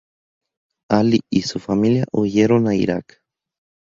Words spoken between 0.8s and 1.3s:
Ali